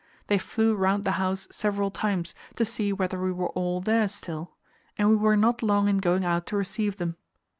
[0.25, 4.51] They flew round the house several times to see whether we were all there still;
[4.97, 7.17] and we were not long in going out to receive them.